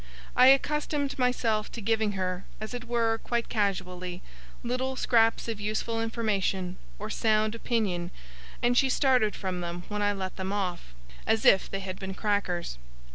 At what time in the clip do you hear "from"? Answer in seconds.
9.35-9.61